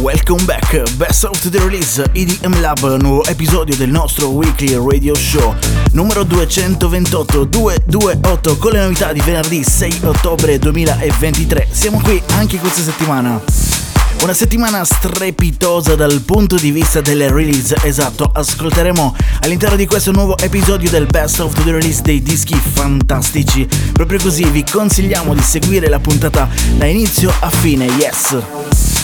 [0.00, 0.70] Welcome back.
[0.96, 5.54] Best of the release EDM Lab, nuovo episodio del nostro weekly radio show
[5.92, 11.68] numero 228 228 con le novità di venerdì 6 ottobre 2023.
[11.70, 13.40] Siamo qui anche questa settimana.
[14.22, 20.36] Una settimana strepitosa dal punto di vista delle release, esatto, ascolteremo all'interno di questo nuovo
[20.38, 23.68] episodio del Best of the Release dei dischi fantastici.
[23.92, 28.99] Proprio così vi consigliamo di seguire la puntata da inizio a fine, yes!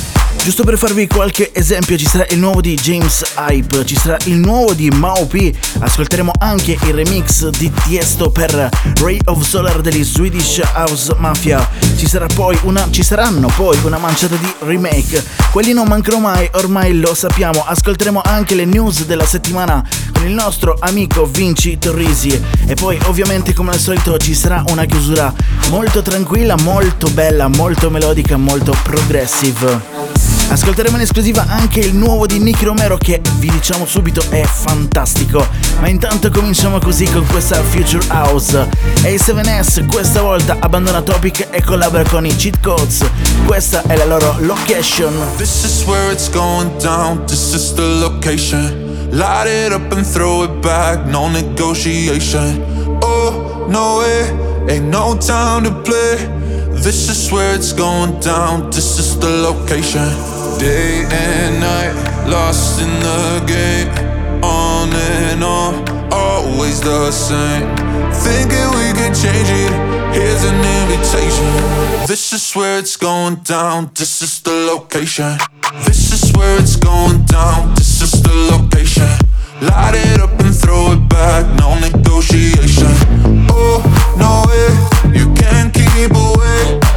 [0.46, 4.36] Giusto per farvi qualche esempio ci sarà il nuovo di James Hype, ci sarà il
[4.36, 8.68] nuovo di Mao P, ascolteremo anche il remix di Tiesto per
[9.00, 14.36] Ray of Solar degli Swedish House Mafia, ci, poi una, ci saranno poi una manciata
[14.36, 19.84] di remake, quelli non mancano mai, ormai lo sappiamo, ascolteremo anche le news della settimana
[20.12, 22.40] con il nostro amico Vinci Torrisi.
[22.66, 25.34] E poi ovviamente come al solito ci sarà una chiusura
[25.70, 30.35] molto tranquilla, molto bella, molto melodica, molto progressive.
[30.48, 35.44] Ascolteremo in esclusiva anche il nuovo di Nicky Romero che vi diciamo subito è fantastico.
[35.80, 38.68] Ma intanto cominciamo così con questa Future House.
[39.02, 43.04] A7S questa volta abbandona Topic e collabora con i Cheat Codes.
[43.44, 45.12] Questa è la loro location.
[45.36, 47.24] This is where it's going down.
[47.26, 49.08] This is the location.
[49.10, 51.04] Light it up and throw it back.
[51.06, 52.62] No negotiation.
[53.02, 54.74] Oh, no way.
[54.74, 56.16] Ain't no time to play.
[56.82, 58.70] This is where it's going down.
[58.70, 60.35] This is the location.
[60.58, 61.92] Day and night,
[62.26, 63.88] lost in the game.
[64.42, 67.66] On and on, always the same.
[68.24, 69.72] Thinking we can change it.
[70.14, 72.06] Here's an invitation.
[72.06, 73.90] This is where it's going down.
[73.94, 75.36] This is the location.
[75.84, 77.74] This is where it's going down.
[77.74, 79.08] This is the location.
[79.60, 81.44] Light it up and throw it back.
[81.58, 82.94] No negotiation.
[83.50, 83.82] Oh,
[84.16, 85.18] no way.
[85.18, 86.95] You can't keep away.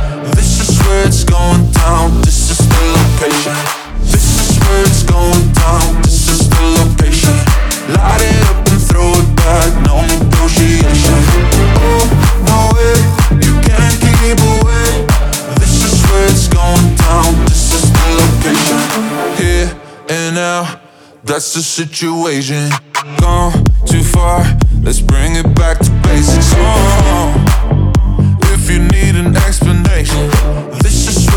[0.80, 2.22] This is where it's going down.
[2.22, 3.56] This is the location.
[4.00, 6.02] This is where it's going down.
[6.04, 7.36] This is the location.
[7.92, 9.68] Light it up and throw it back.
[9.84, 11.20] No negotiation.
[11.84, 12.08] Oh,
[12.48, 12.96] no way.
[13.44, 15.06] You can't keep away.
[15.60, 17.36] This is where it's going down.
[17.46, 18.80] This is the location.
[19.36, 19.70] Here
[20.10, 20.80] and now.
[21.24, 22.70] That's the situation.
[23.20, 24.46] Gone too far.
[24.82, 26.54] Let's bring it back to basics.
[26.56, 27.92] Oh,
[28.54, 30.30] if you need an explanation,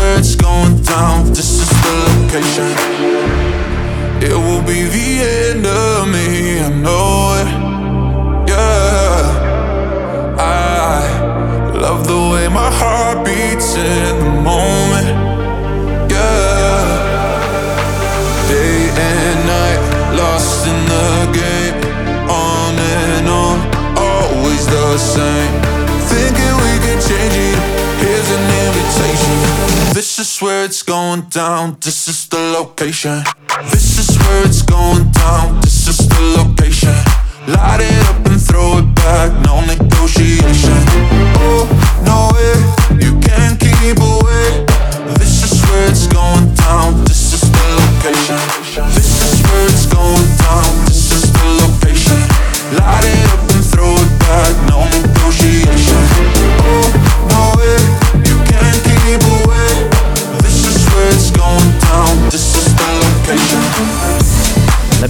[0.03, 1.29] where it's going down.
[1.29, 2.71] This is the location.
[4.27, 5.09] It will be the
[5.43, 6.27] end of me.
[6.59, 7.49] I know it.
[8.51, 9.15] Yeah.
[10.37, 10.99] I
[11.85, 15.07] love the way my heart beats in the moment.
[16.15, 16.81] Yeah.
[18.49, 19.81] Day and night,
[20.19, 21.75] lost in the game.
[22.43, 23.57] On and on,
[24.11, 25.53] always the same.
[26.11, 27.72] Thinking we can change it.
[30.23, 31.75] Is where it's going down.
[31.81, 33.23] This is the location.
[33.71, 35.59] This is where it's going down.
[35.59, 36.95] This is the location.
[37.47, 39.29] Light it up and throw it back.
[39.43, 40.79] No negotiation.
[41.43, 41.67] Oh,
[42.07, 42.55] no way.
[43.03, 44.42] You can't keep away.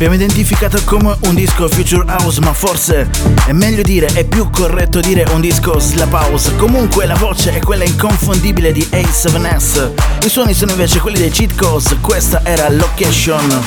[0.03, 3.09] L'abbiamo identificato come un disco Future House, ma forse
[3.45, 6.57] è meglio dire, è più corretto dire un disco Slap House.
[6.57, 10.25] Comunque la voce è quella inconfondibile di A7S.
[10.25, 11.95] I suoni sono invece quelli dei Cheat Codes.
[12.01, 13.61] Questa era Location.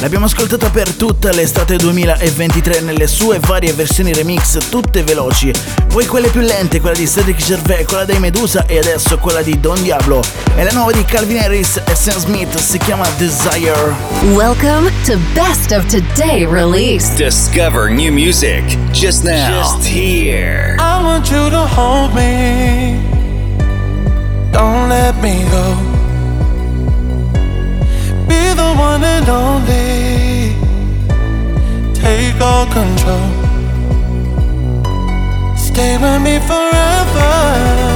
[0.00, 5.52] L'abbiamo ascoltata per tutta l'estate 2023 nelle sue varie versioni remix, tutte veloci.
[5.86, 9.60] Poi quelle più lente, quella di Cedric Gervais, quella dei Medusa e adesso quella di
[9.60, 10.22] Don Diablo.
[10.56, 13.94] E la nuova di Calvin Harris e Sam Smith si chiama Desire.
[14.32, 17.14] Welcome to Best of Today release.
[17.18, 18.64] Discover new music.
[18.90, 19.50] Just now.
[19.50, 20.78] Just here.
[20.80, 23.02] I want you to hold me.
[24.50, 25.76] Don't let me go.
[28.26, 30.54] Be the one and only.
[31.92, 33.28] Take all control.
[35.54, 37.93] Stay with me forever.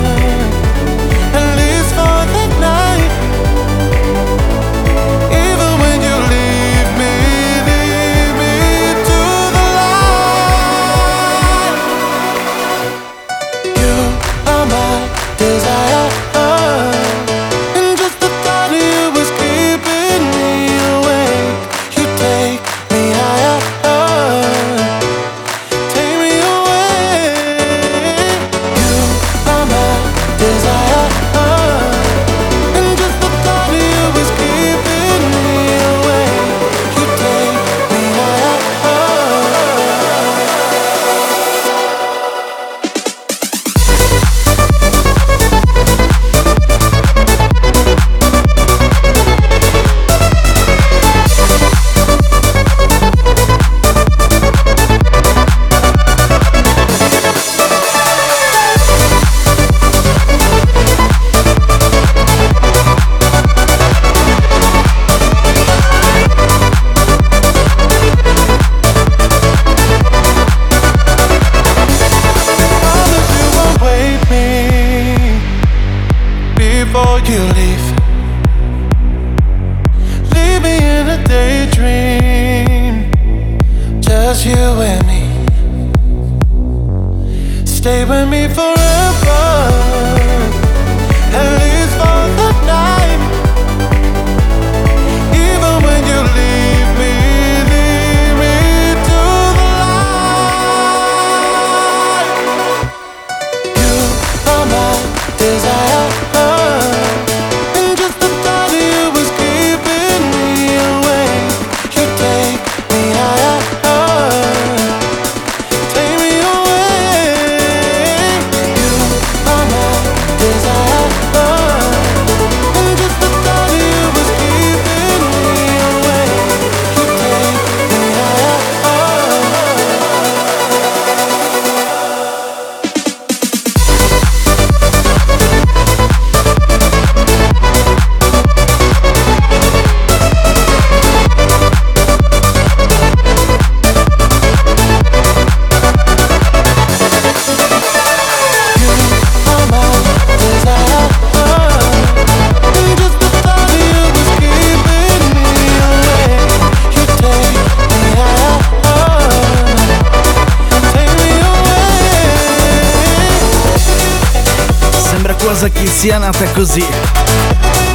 [165.86, 166.84] Sia nata così.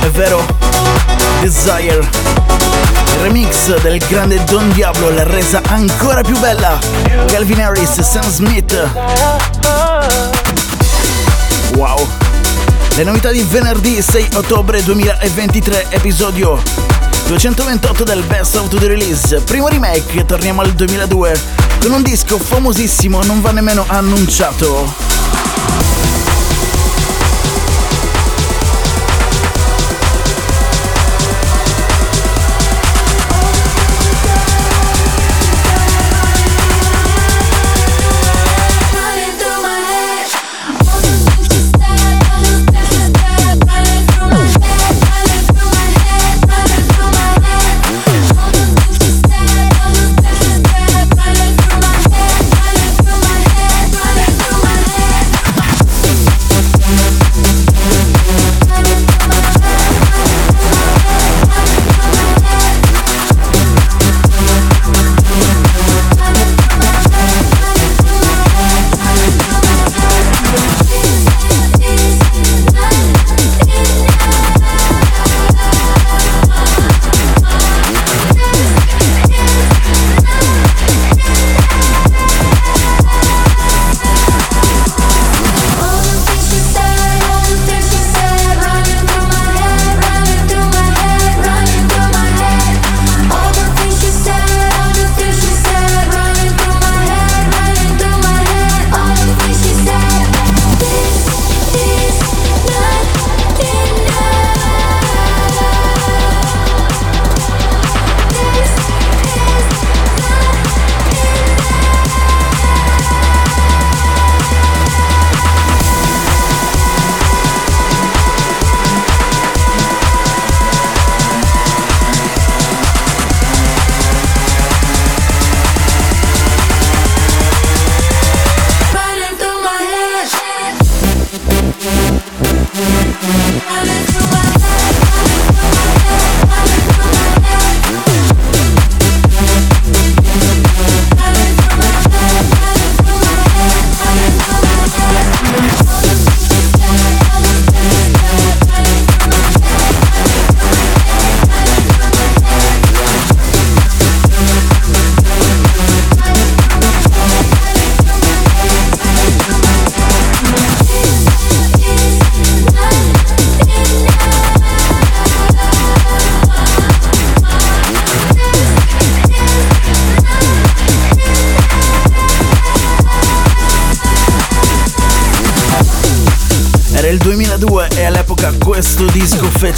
[0.01, 0.45] È vero?
[1.39, 2.05] Desire.
[3.13, 6.77] Il remix del grande Don Diablo l'ha resa ancora più bella.
[7.27, 8.77] Calvin Harris Sam Smith.
[11.75, 12.05] Wow.
[12.97, 16.61] Le novità di venerdì 6 ottobre 2023, episodio
[17.27, 19.39] 228 del Best of the Release.
[19.39, 21.41] Primo remake, torniamo al 2002,
[21.79, 25.12] con un disco famosissimo, non va nemmeno annunciato.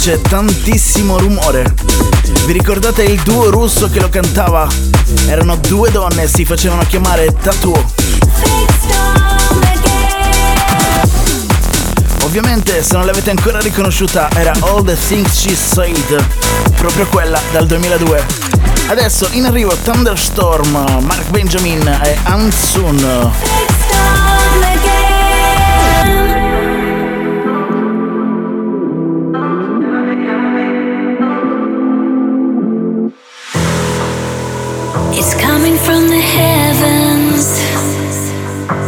[0.06, 1.74] Fece tantissimo rumore.
[2.44, 4.68] Vi ricordate il duo russo che lo cantava?
[5.26, 7.84] Erano due donne e si facevano chiamare Tattoo.
[12.22, 16.24] Ovviamente se non l'avete ancora riconosciuta era All the Things She Said,
[16.76, 18.24] proprio quella dal 2002.
[18.86, 23.65] Adesso in arrivo Thunderstorm, Mark Benjamin e Ansun.
[37.44, 38.32] Heavens,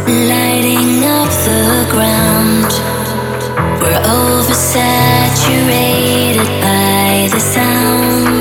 [0.07, 2.71] lighting up the ground.
[3.79, 8.38] We're oversaturated by the sound.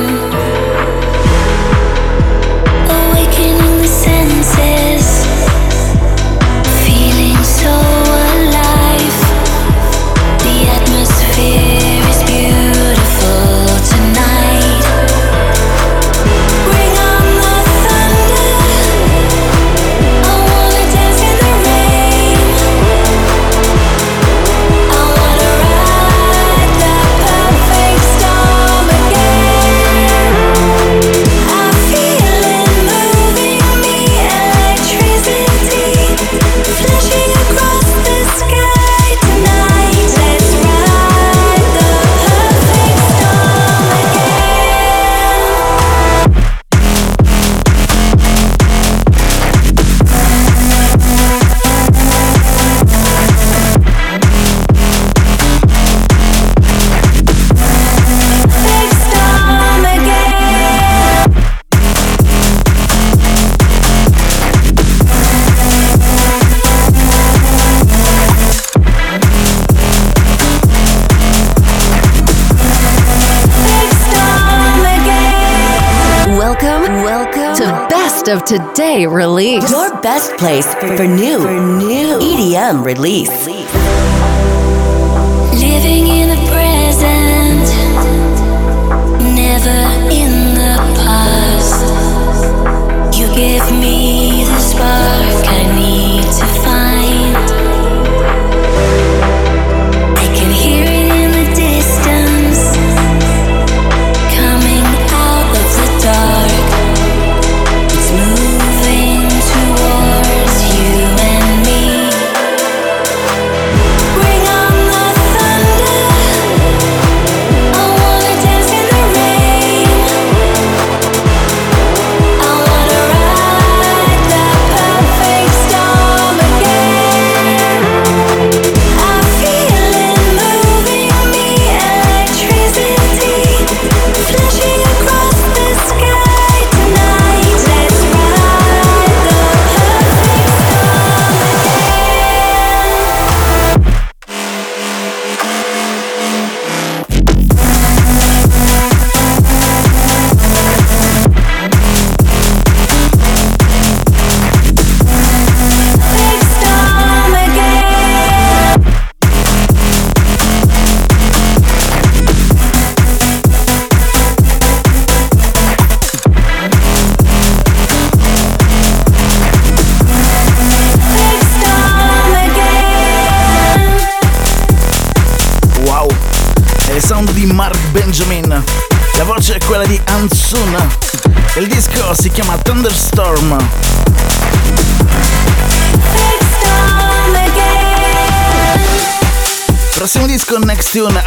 [78.28, 79.70] Of Today release.
[79.70, 83.48] Your best place for new, for new EDM release.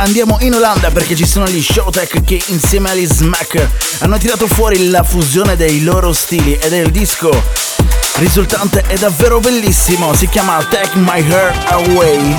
[0.02, 3.68] Andiamo in Olanda perché ci sono gli Showtech che insieme agli Smack
[4.00, 7.30] hanno tirato fuori la fusione dei loro stili ed il disco
[8.16, 12.36] risultante è davvero bellissimo, si chiama Take My Hair Away.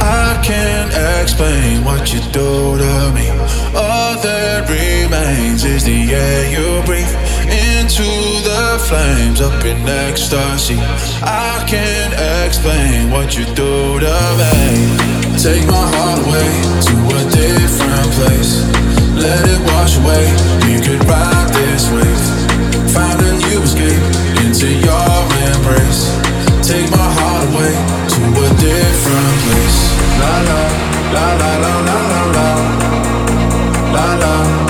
[0.00, 3.30] I can't explain what you do to me.
[3.74, 8.06] All that remains is the air you breathe into
[8.46, 10.78] the flames up in ecstasy.
[11.22, 12.14] I can't
[12.46, 15.10] explain what you do to me.
[15.36, 16.50] Take my heart away
[16.86, 18.62] to a different place.
[19.14, 20.24] Let it wash away.
[20.66, 22.24] We could ride this wave.
[22.94, 24.04] Find a new escape
[24.42, 25.16] into your
[25.50, 26.02] embrace.
[26.62, 27.74] Take my heart away
[28.14, 29.78] to a different place.
[30.20, 30.62] La la
[31.14, 32.48] la la la la la la.
[33.92, 34.69] La la la la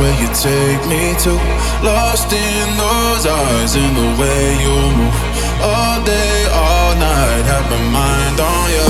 [0.00, 1.36] where you take me to?
[1.84, 5.16] Lost in those eyes, in the way you move.
[5.60, 8.88] All day, all night, have my mind on you.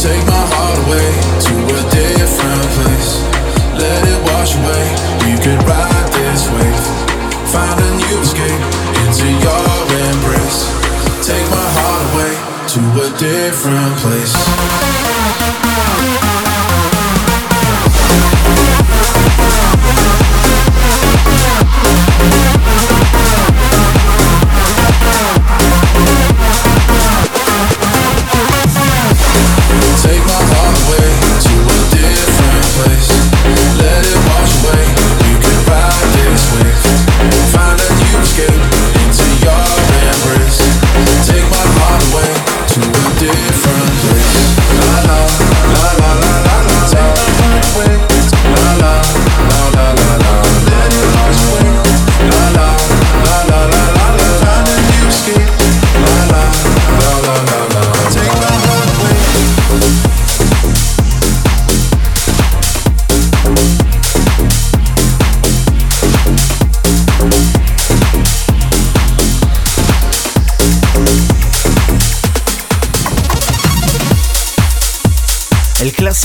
[0.00, 1.10] Take my heart away
[1.46, 3.10] to a different place.
[3.76, 4.86] Let it wash away.
[5.28, 6.84] We could ride this wave.
[7.52, 8.64] Find a new escape
[9.04, 9.64] into your
[10.08, 10.60] embrace.
[11.20, 12.32] Take my heart away
[12.72, 14.34] to a different place.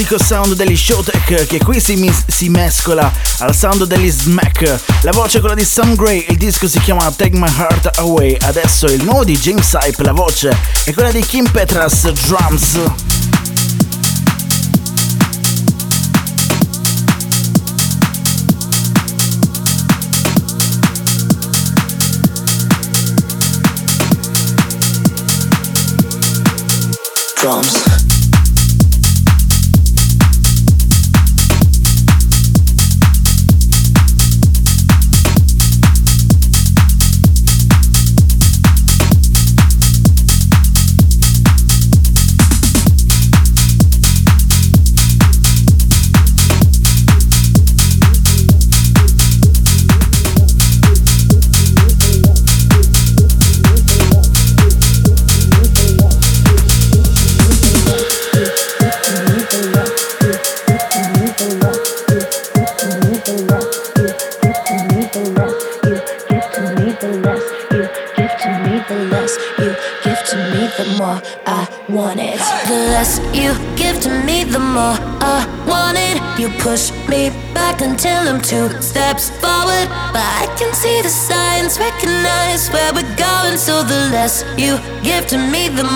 [0.06, 4.80] Classico sound degli Showtech che qui si, mis- si mescola al sound degli Smack.
[5.02, 8.38] La voce è quella di Sam Gray, il disco si chiama Take My Heart Away.
[8.40, 12.80] Adesso il nuovo di James Hype, la voce è quella di Kim Petras, drums.
[27.36, 27.89] drums.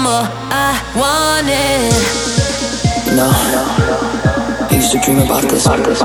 [0.04, 1.94] More I want it.
[3.16, 5.66] No, I used to dream about this.
[5.66, 5.96] Never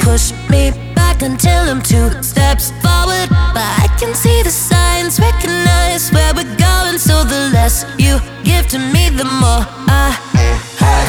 [0.00, 3.28] push me back until I'm two steps forward.
[3.54, 6.98] But I can see the signs, recognize where we're going.
[6.98, 10.16] So the less you give to me, the more I.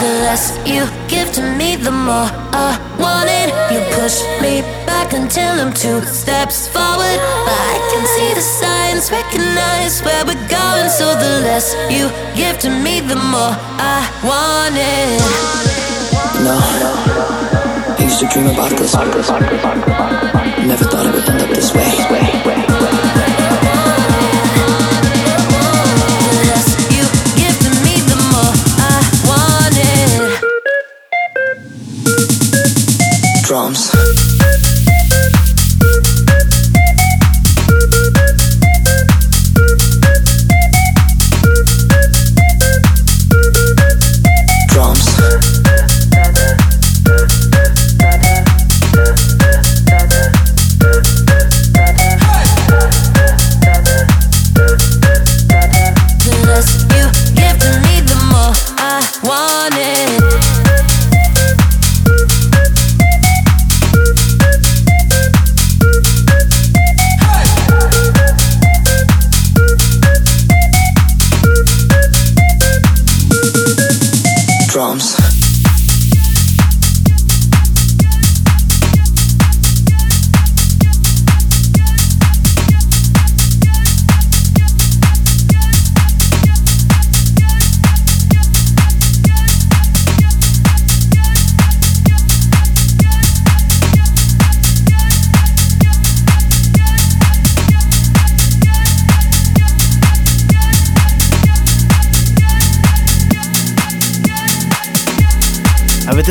[0.02, 3.54] The less you give to me, the more I want it.
[3.72, 7.20] You push me back until I'm two steps forward.
[7.46, 10.90] But I can see the signs, recognize where we're going.
[10.90, 15.62] So the less you give to me, the more I want it.
[16.44, 17.61] No, I
[18.22, 18.94] used to dream about this.
[18.94, 22.61] Never thought it would end up this way.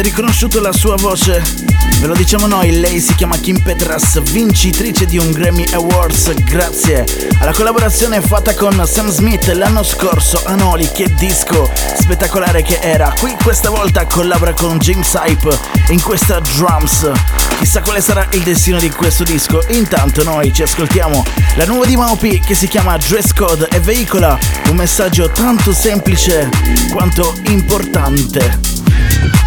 [0.00, 1.42] Se riconosciuto la sua voce,
[1.98, 7.04] ve lo diciamo noi, lei si chiama Kim Petras, vincitrice di un Grammy Awards grazie
[7.38, 10.40] alla collaborazione fatta con Sam Smith l'anno scorso.
[10.46, 13.12] Anoli, che disco spettacolare che era.
[13.20, 15.58] Qui questa volta collabora con James Hype
[15.90, 17.10] in questa drums.
[17.58, 19.62] Chissà quale sarà il destino di questo disco.
[19.68, 21.22] Intanto noi ci ascoltiamo
[21.56, 24.38] la nuova di Maupi che si chiama Dress Code e veicola
[24.70, 26.48] un messaggio tanto semplice
[26.90, 29.39] quanto importante.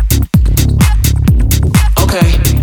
[2.16, 2.63] Okay.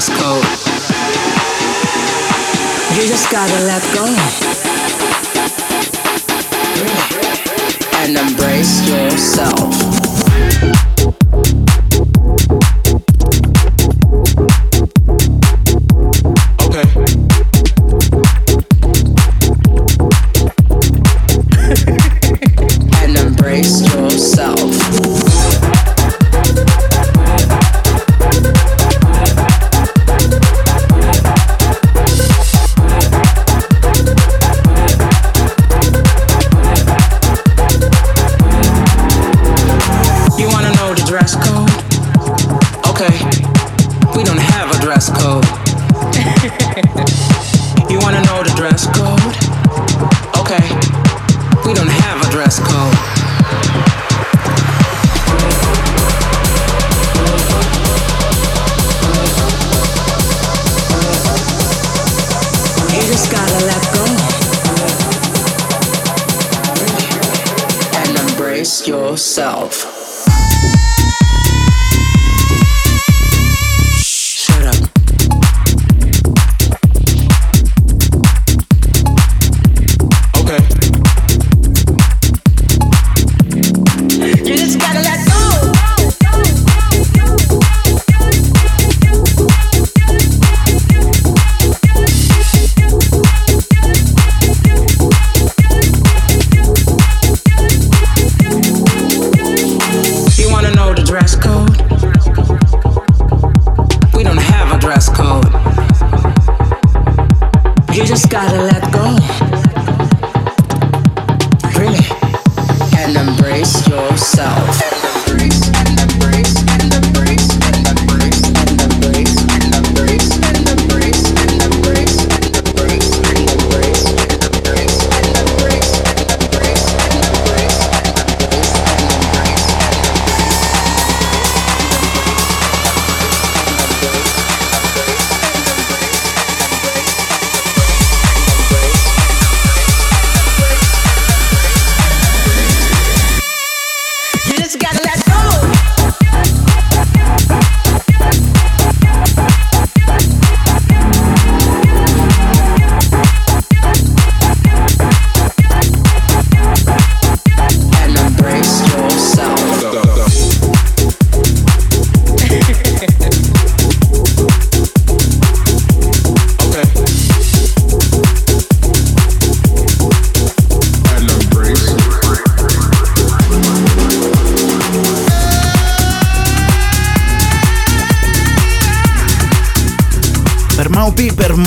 [0.00, 0.06] You
[3.06, 4.06] just gotta let go.
[7.98, 9.58] And embrace yourself.
[23.02, 24.69] and embrace yourself.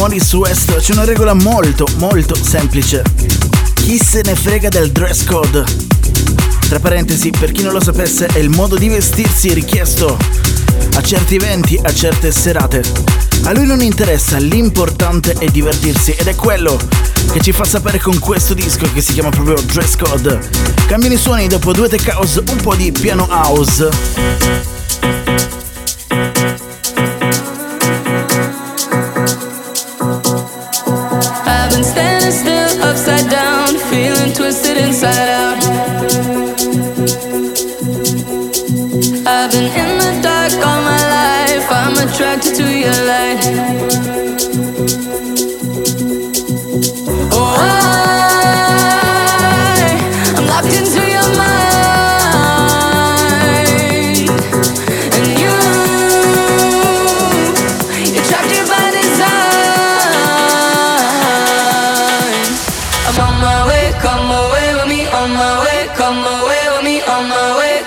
[0.04, 3.04] Morris West c'è una regola molto molto semplice.
[3.74, 5.64] Chi se ne frega del dress code?
[6.68, 10.18] Tra parentesi, per chi non lo sapesse, è il modo di vestirsi richiesto
[10.96, 12.84] a certi eventi, a certe serate.
[13.44, 16.78] A lui non interessa, l'importante è divertirsi ed è quello
[17.32, 20.38] che ci fa sapere con questo disco che si chiama proprio Dress Code.
[20.86, 24.73] Cambiano i suoni dopo due tech house, un po' di piano house.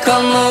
[0.04, 0.46] On my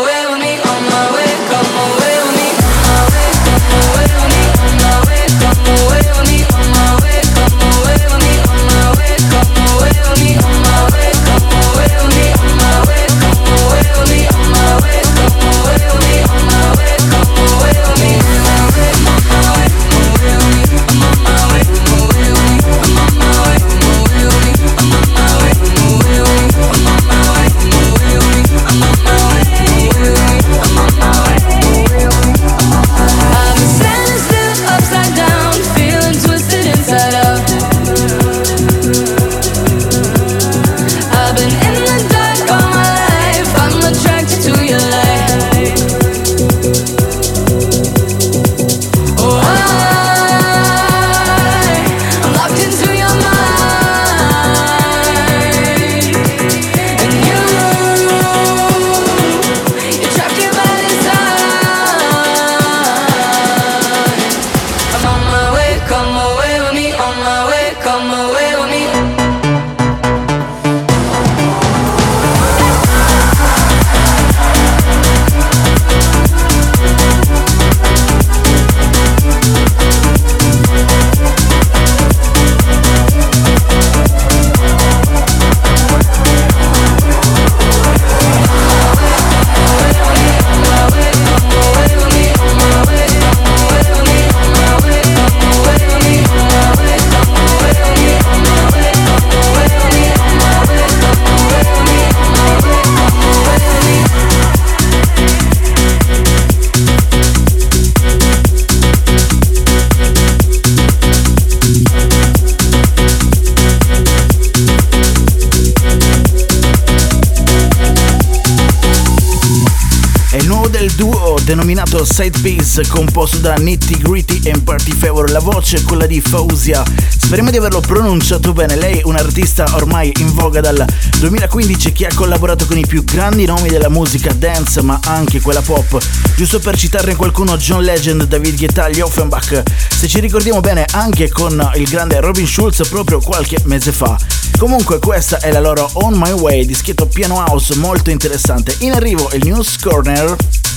[120.95, 125.29] duo denominato Side Piece composto da Nitty Gritty e Party Favor.
[125.29, 126.84] La voce è quella di Fausia.
[127.17, 128.75] Speriamo di averlo pronunciato bene.
[128.75, 130.86] Lei è un'artista ormai in voga dal
[131.19, 135.62] 2015 che ha collaborato con i più grandi nomi della musica dance ma anche quella
[135.62, 135.97] pop.
[136.36, 139.63] Giusto per citarne qualcuno, John Legend, David Guetta, gli Offenbach.
[139.89, 144.17] Se ci ricordiamo bene anche con il grande Robin Schulz proprio qualche mese fa.
[144.58, 148.75] Comunque questa è la loro On My Way, dischetto piano house molto interessante.
[148.79, 150.63] In arrivo il News Corner.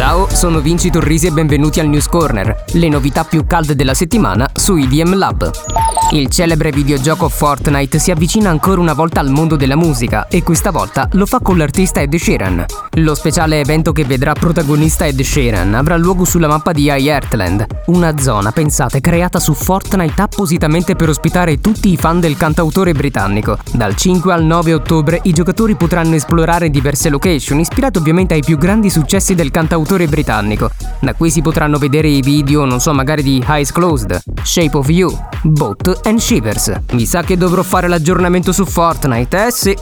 [0.00, 4.48] Ciao, sono Vinci Torrisi e benvenuti al News Corner, le novità più calde della settimana
[4.54, 5.50] su IDM Lab.
[6.12, 10.70] Il celebre videogioco Fortnite si avvicina ancora una volta al mondo della musica e questa
[10.70, 12.64] volta lo fa con l'artista Ed Sheeran.
[12.94, 18.18] Lo speciale evento che vedrà protagonista Ed Sheeran avrà luogo sulla mappa di iHeartland, una
[18.18, 23.58] zona, pensate, creata su Fortnite appositamente per ospitare tutti i fan del cantautore britannico.
[23.70, 28.56] Dal 5 al 9 ottobre i giocatori potranno esplorare diverse location, ispirate ovviamente ai più
[28.56, 30.70] grandi successi del cantautore britannico.
[31.00, 34.88] Da qui si potranno vedere i video, non so, magari di Eyes Closed, Shape of
[34.88, 36.72] You, Boat and Shivers.
[36.92, 39.76] Mi sa che dovrò fare l'aggiornamento su Fortnite, eh sì.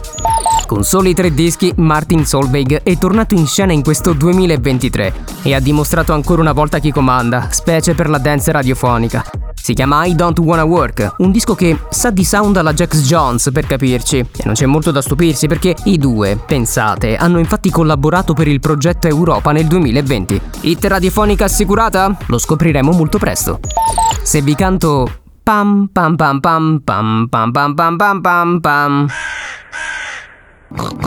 [0.66, 5.60] Con soli tre dischi, Martin Solveig è tornato in scena in questo 2023 e ha
[5.60, 9.47] dimostrato ancora una volta chi comanda, specie per la dance radiofonica.
[9.68, 13.50] Si chiama I Don't Wanna Work, un disco che sa di sound alla Jax Jones
[13.52, 18.32] per capirci, e non c'è molto da stupirsi perché i due, pensate, hanno infatti collaborato
[18.32, 20.40] per il progetto Europa nel 2020.
[20.62, 22.16] Hit radiofonica assicurata?
[22.28, 23.60] Lo scopriremo molto presto.
[24.22, 25.06] Se vi canto
[25.42, 29.06] pam pam pam pam pam pam pam pam pam pam pam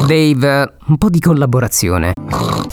[0.06, 2.13] Dave, un po' di collaborazione.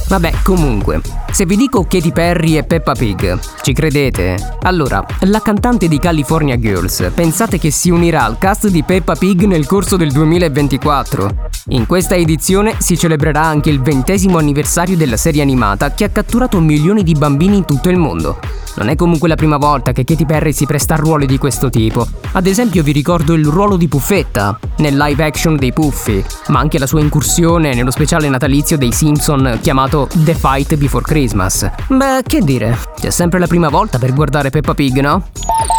[0.09, 4.57] Vabbè, comunque, se vi dico Katy Perry e Peppa Pig, ci credete?
[4.63, 9.43] Allora, la cantante di California Girls, pensate che si unirà al cast di Peppa Pig
[9.43, 11.49] nel corso del 2024?
[11.71, 16.59] In questa edizione si celebrerà anche il ventesimo anniversario della serie animata che ha catturato
[16.59, 18.39] milioni di bambini in tutto il mondo.
[18.77, 21.69] Non è comunque la prima volta che Katy Perry si presta a ruoli di questo
[21.69, 22.07] tipo.
[22.33, 26.79] Ad esempio vi ricordo il ruolo di Puffetta nel live action dei Puffi, ma anche
[26.79, 31.69] la sua incursione nello speciale natalizio dei Simpson chiamato The Fight Before Christmas.
[31.89, 35.29] Beh, che dire, c'è sempre la prima volta per guardare Peppa Pig, no?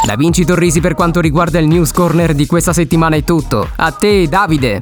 [0.05, 3.69] Da Vinci Torrisi per quanto riguarda il News Corner di questa settimana è tutto.
[3.75, 4.81] A te, Davide!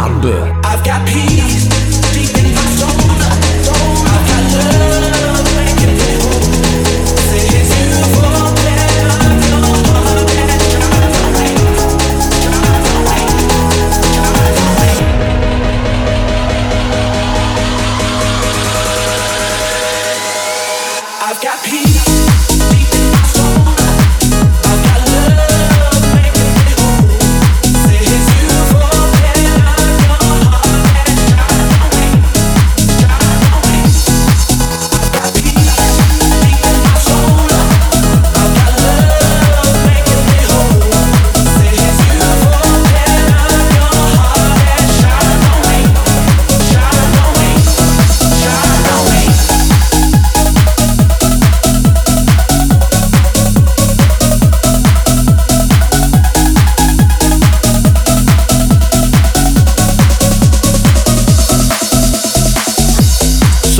[0.00, 0.39] EDM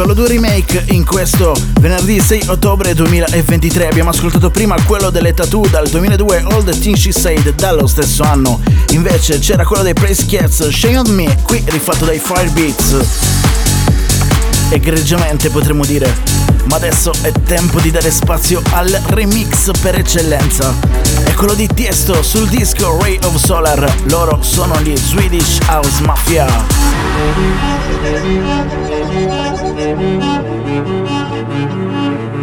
[0.01, 3.89] Solo due remake in questo venerdì 6 ottobre 2023.
[3.89, 8.23] Abbiamo ascoltato prima quello delle tattoo dal 2002, All the Things She Said dallo stesso
[8.23, 8.63] anno.
[8.93, 12.97] Invece c'era quello dei Praise Cats, Shame on Me, qui rifatto dai Firebeats.
[14.71, 16.11] Egregiamente potremmo dire.
[16.65, 20.75] Ma adesso è tempo di dare spazio al remix per eccellenza.
[21.25, 23.93] È quello di Tiesto sul disco Ray of Solar.
[24.05, 27.00] Loro sono gli Swedish House Mafia.
[27.23, 27.37] Thank
[32.35, 32.40] you.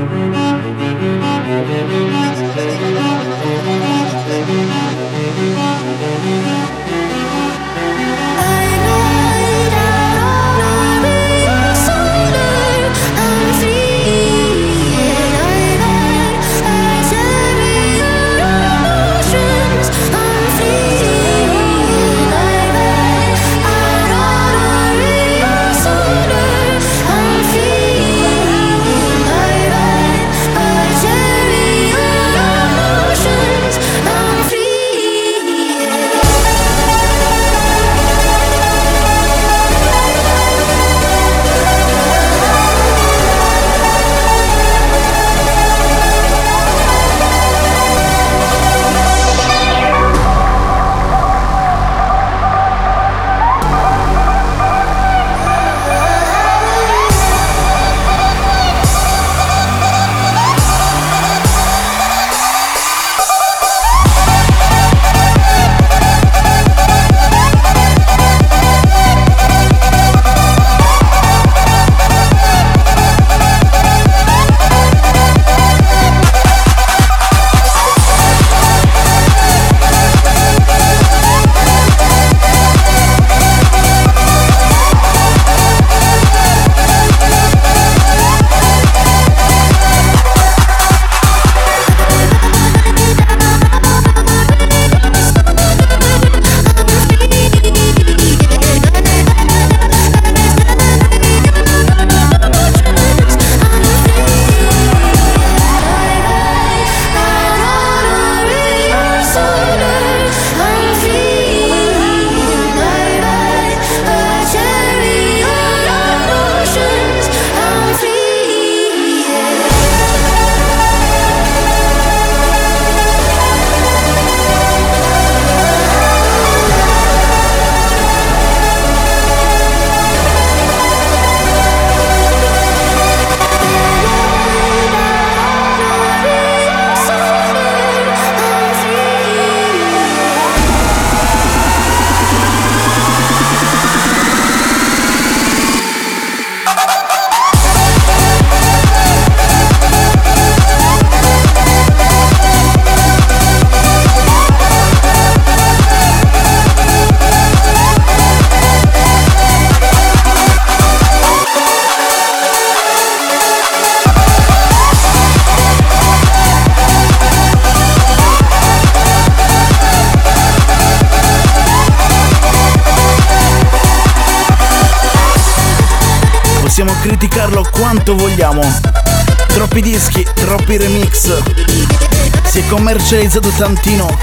[183.38, 184.17] Commercializzato tantino,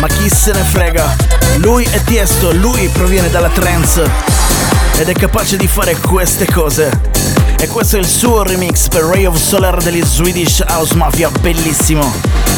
[0.00, 1.16] ma chi se ne frega.
[1.56, 4.08] Lui è Tiesto, lui proviene dalla trance
[4.96, 6.90] ed è capace di fare queste cose.
[7.60, 12.12] E questo è il suo remix per Ray of Solar degli Swedish House Mafia, bellissimo.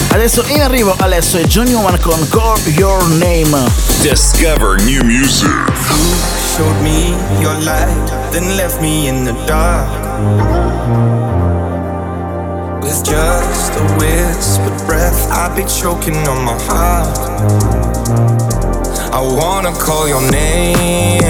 [0.09, 3.57] Adesso in arrivo Alesso e John Newman con Call Your Name.
[4.03, 5.49] Discover new music.
[5.49, 6.17] You
[6.57, 11.20] showed me your light, then left me in the dark.
[12.83, 17.19] With just a whispered breath, I'd be choking on my heart.
[19.13, 21.21] I wanna call your name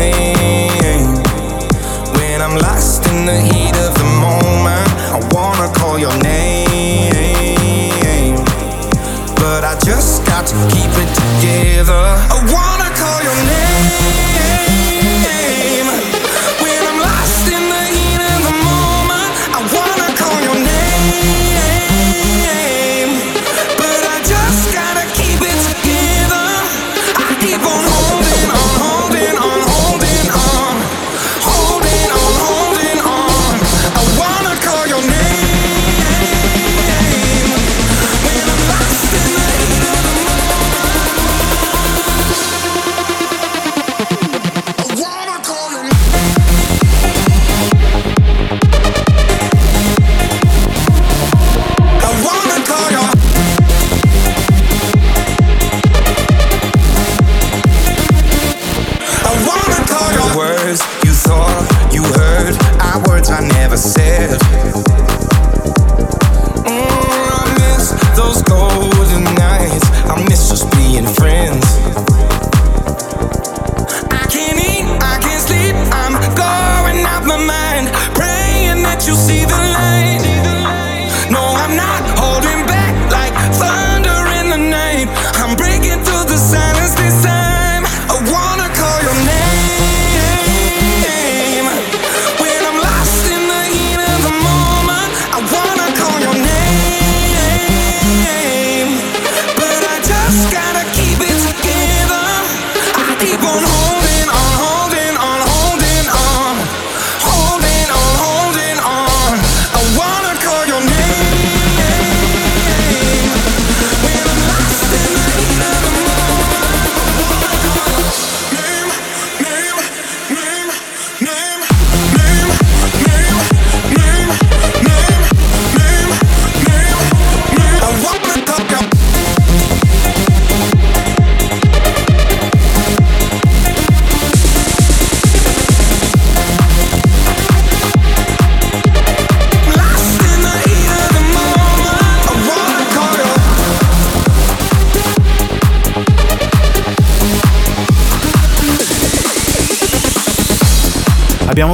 [2.14, 4.88] when I'm lost in the heat of the moment.
[5.10, 8.36] I wanna call your name,
[9.34, 12.16] but I just got to keep it together.
[12.30, 14.29] I wanna call your name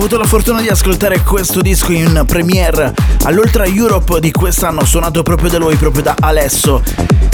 [0.07, 2.95] avuto la fortuna di ascoltare questo disco in premiere
[3.25, 6.81] all'Ultra Europe di quest'anno, suonato proprio da lui, proprio da Alesso.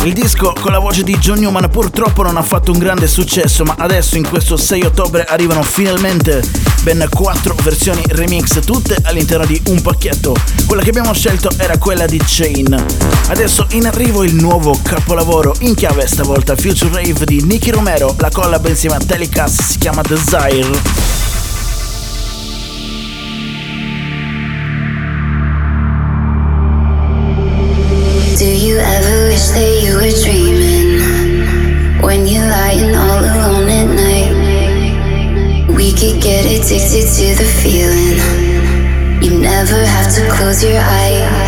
[0.05, 3.64] Il disco con la voce di John Newman purtroppo non ha fatto un grande successo,
[3.64, 6.43] ma adesso in questo 6 ottobre arrivano finalmente
[6.83, 10.35] ben 4 versioni remix, tutte all'interno di un pacchetto.
[10.66, 12.87] Quella che abbiamo scelto era quella di Chain.
[13.29, 18.31] Adesso in arrivo il nuovo capolavoro in chiave stavolta Future Rave di Nicky Romero, la
[18.31, 21.02] collab insieme a Telecast si chiama Desire.
[29.51, 31.03] That you were dreaming
[32.01, 35.66] when you're lying all alone at night?
[35.68, 38.18] We could get addicted to the feeling.
[39.22, 41.41] You never have to close your eyes.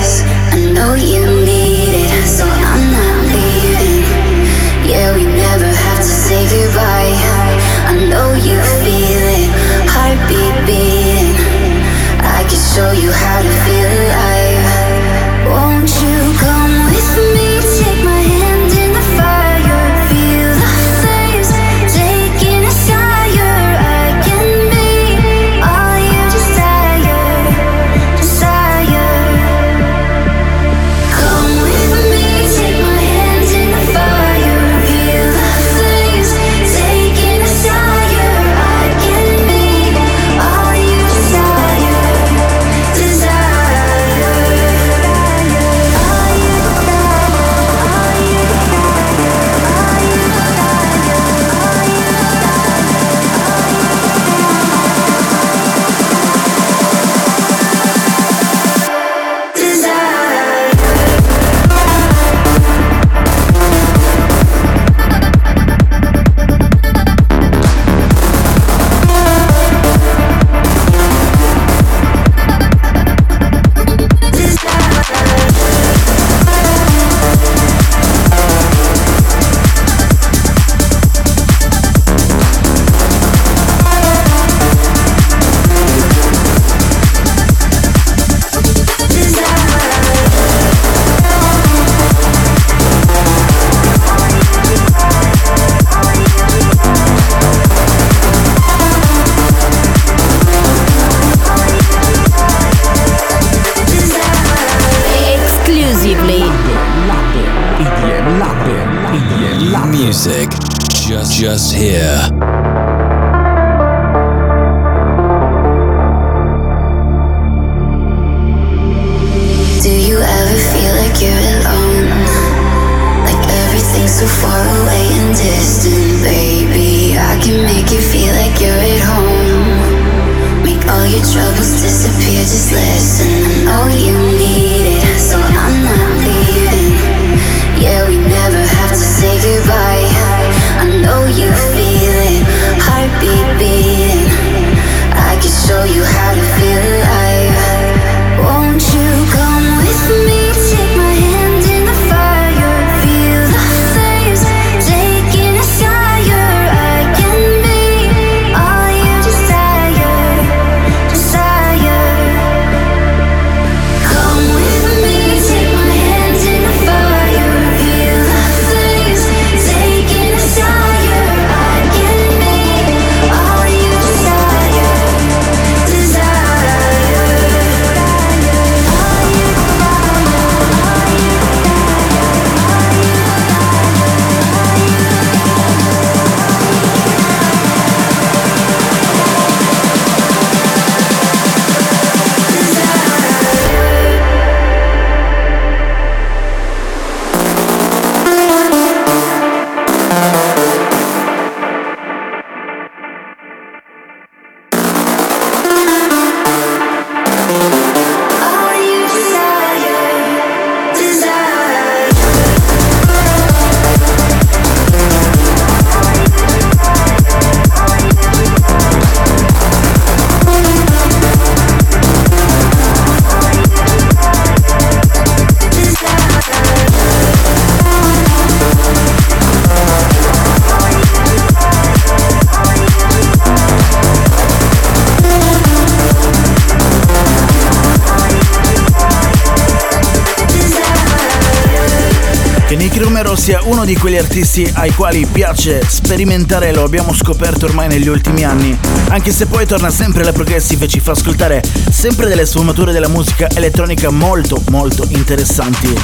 [243.14, 248.08] Romero sia uno di quegli artisti ai quali piace sperimentare lo abbiamo scoperto ormai negli
[248.08, 248.76] ultimi anni,
[249.10, 251.62] anche se poi torna sempre la progressive e ci fa ascoltare
[251.92, 255.94] sempre delle sfumature della musica elettronica molto molto interessanti.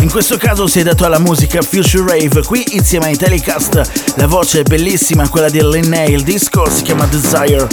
[0.00, 4.26] In questo caso si è dato alla musica Future Rave, qui insieme ai Telecast, la
[4.26, 7.68] voce è bellissima, quella di Linnea, il disco si chiama Desire.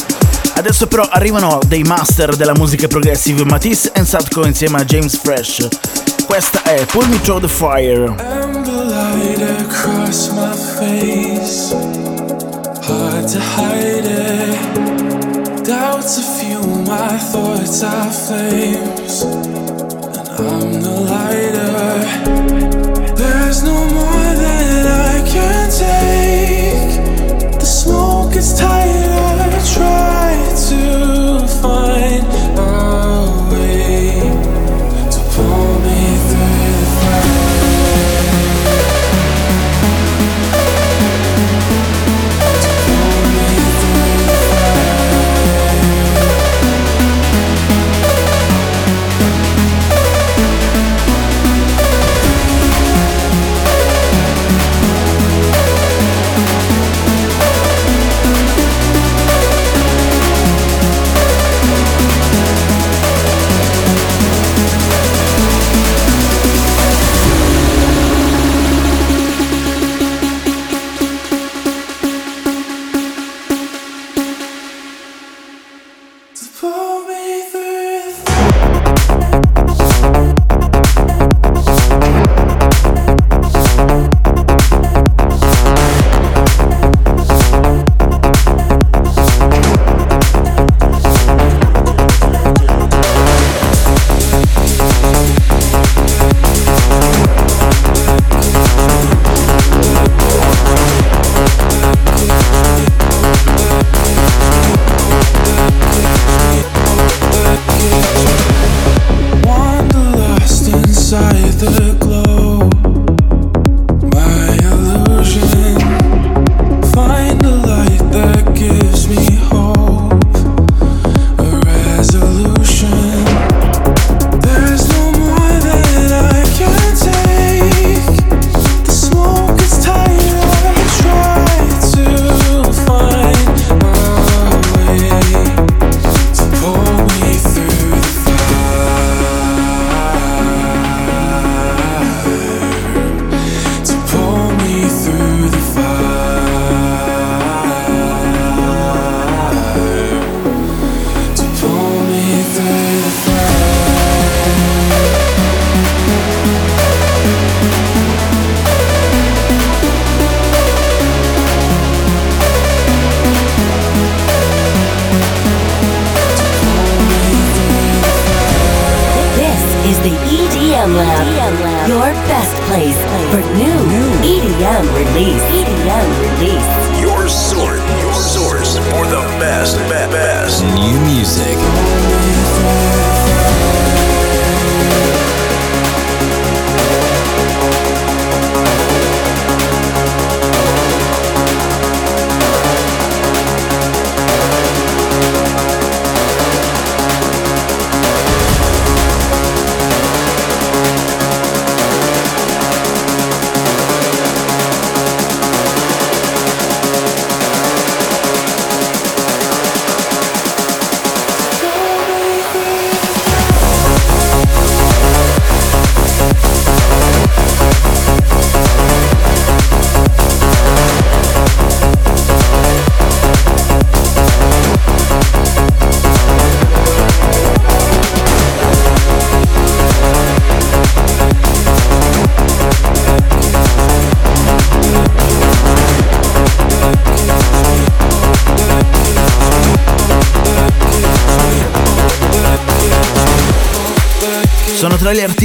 [0.55, 5.69] Adesso però arrivano dei master della musica progressive, Matisse e Sadko insieme a James Fresh.
[6.25, 8.05] Questa è Pull Me Through the Fire.
[8.17, 11.71] Amber light across my face.
[12.81, 14.57] Hard to hide it.
[15.63, 19.23] Doubts a few, my thoughts are flames.
[19.23, 22.05] And I'm the lighter.
[23.15, 27.59] There's no more that I can take.
[27.59, 28.59] The smoke is.
[28.59, 30.12] I try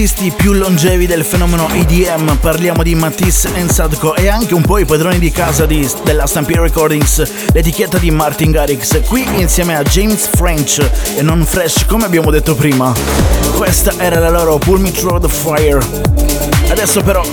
[0.00, 4.78] artisti più longevi del fenomeno EDM, parliamo di Matisse e Sadko e anche un po'
[4.78, 9.82] i padroni di casa di, della Stampede Recordings, l'etichetta di Martin Garrix, qui insieme a
[9.82, 12.94] James French e non Fresh come abbiamo detto prima.
[13.56, 15.80] Questa era la loro Pull Me Through the Fire.
[16.70, 17.24] Adesso però,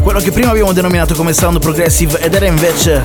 [0.00, 3.02] quello che prima abbiamo denominato come sound progressive ed era invece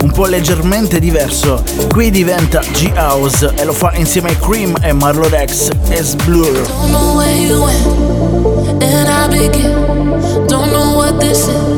[0.00, 5.28] un po' leggermente diverso, qui diventa G-House e lo fa insieme a Cream e Marlo
[5.28, 8.01] Rex e Blur.
[9.42, 11.71] Don't know what this is,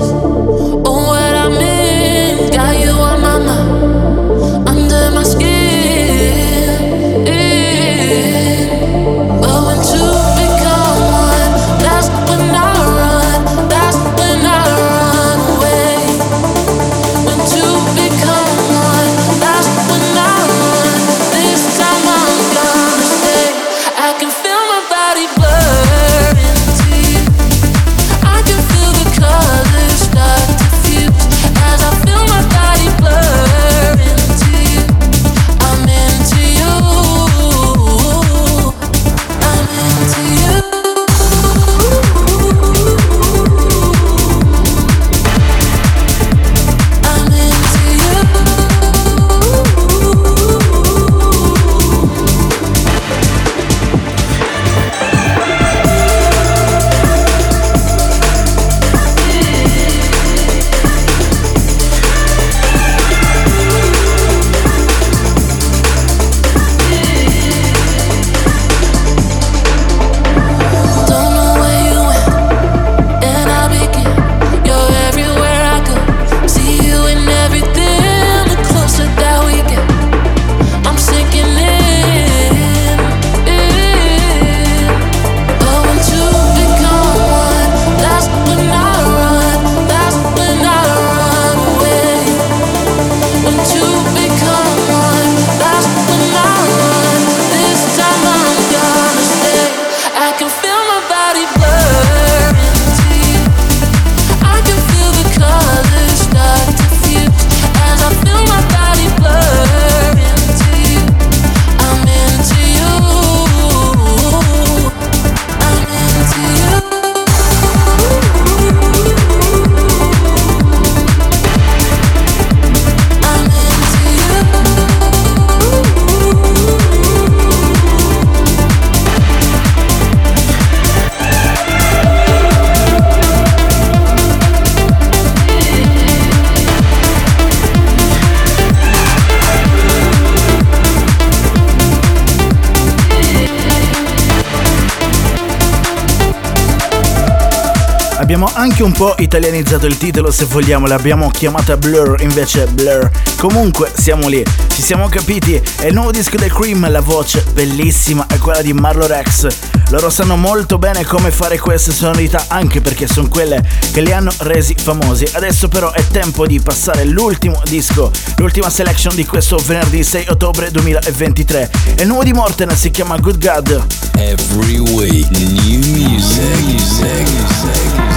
[148.25, 153.11] Abbiamo anche un po' italianizzato il titolo se vogliamo, l'abbiamo chiamata Blur invece Blur.
[153.37, 158.25] Comunque siamo lì, ci siamo capiti, è il nuovo disco del Cream, la voce bellissima
[158.27, 159.47] è quella di Marlo Rex.
[159.91, 163.63] Loro sanno molto bene come fare queste sonorità anche perché sono quelle
[163.93, 165.29] che li hanno resi famosi.
[165.31, 170.71] Adesso però è tempo di passare l'ultimo disco, l'ultima selection di questo venerdì 6 ottobre
[170.71, 171.71] 2023.
[171.97, 173.87] È il nuovo di Morten, si chiama Good God.
[174.17, 176.65] Every week, new music.
[176.65, 178.14] music, music.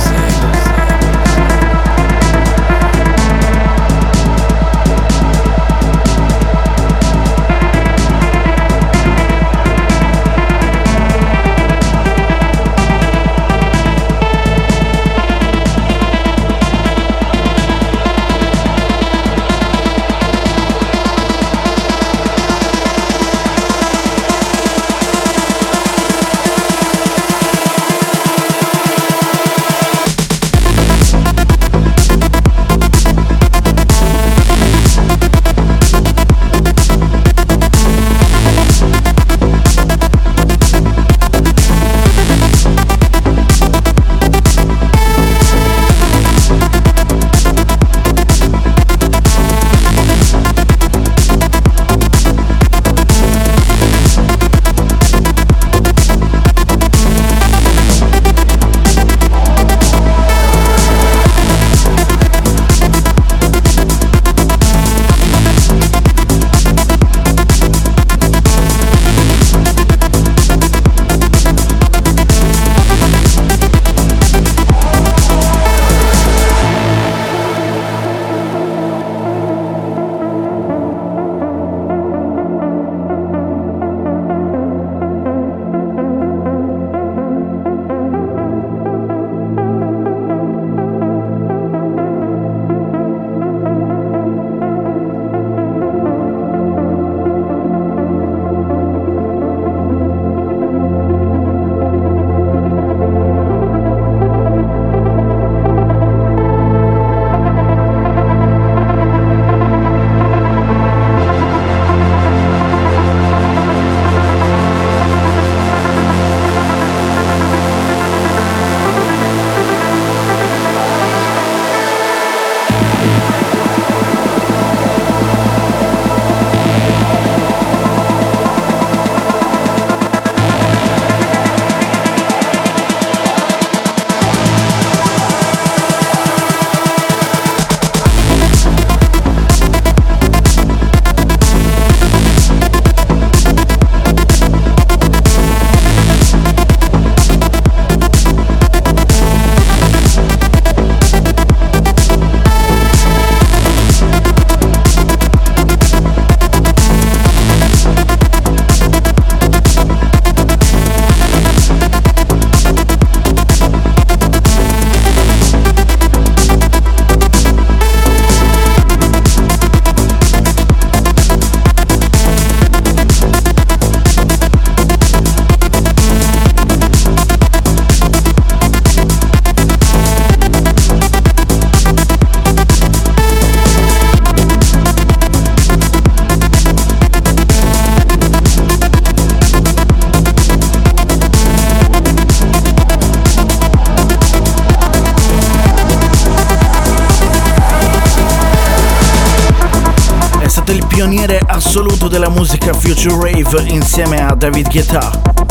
[200.97, 205.46] Pioniere assoluto della musica Future Rave insieme a David Guetta.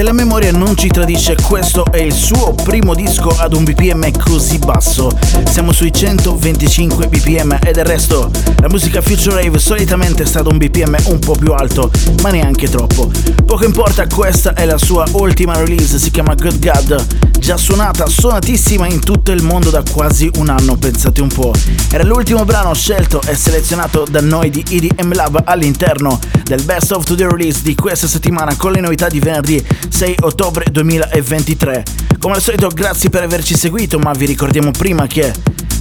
[0.00, 4.10] Se la memoria non ci tradisce, questo è il suo primo disco ad un BPM
[4.12, 5.10] così basso.
[5.50, 8.30] Siamo sui 125 BPM e del resto
[8.60, 11.90] la musica Future Rave solitamente è stata un BPM un po' più alto,
[12.22, 13.10] ma neanche troppo.
[13.44, 18.86] Poco importa, questa è la sua ultima release, si chiama Good God, già suonata, suonatissima
[18.86, 21.52] in tutto il mondo da quasi un anno, pensate un po'.
[21.90, 27.04] Era l'ultimo brano scelto e selezionato da noi di EDM Lab all'interno del Best of
[27.04, 31.82] Today Release di questa settimana con le novità di venerdì 6 ottobre 2023.
[32.18, 35.32] Come al solito grazie per averci seguito, ma vi ricordiamo prima che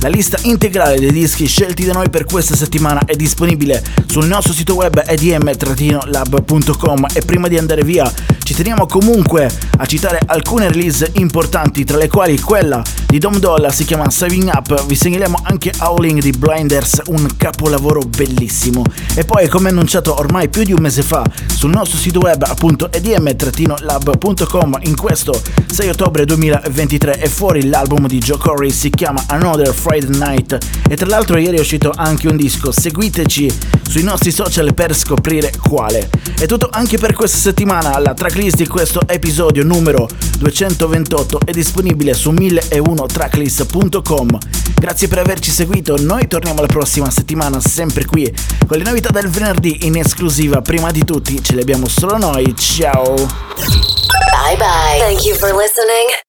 [0.01, 4.53] la lista integrale dei dischi scelti da noi per questa settimana è disponibile sul nostro
[4.53, 8.11] sito web edm-lab.com e prima di andare via
[8.43, 13.71] ci teniamo comunque a citare alcune release importanti tra le quali quella di Dom Dolla
[13.71, 18.83] si chiama Saving Up, vi segnaliamo anche Howling di Blinders, un capolavoro bellissimo.
[19.15, 22.91] E poi come annunciato ormai più di un mese fa sul nostro sito web appunto
[22.91, 25.39] edm-lab.com in questo
[25.71, 30.55] 6 ottobre 2023 è fuori l'album di Joe Corey, si chiama Another Friday Night
[30.87, 33.51] e tra l'altro ieri è uscito anche un disco, seguiteci
[33.89, 36.11] sui nostri social per scoprire quale.
[36.37, 42.13] È tutto anche per questa settimana, la tracklist di questo episodio numero 228 è disponibile
[42.13, 44.37] su 1001tracklist.com.
[44.75, 48.31] Grazie per averci seguito, noi torniamo la prossima settimana sempre qui
[48.67, 52.55] con le novità del venerdì in esclusiva, prima di tutti ce le abbiamo solo noi,
[52.55, 53.15] ciao!
[53.15, 54.99] Bye bye.
[54.99, 56.28] Thank you for listening.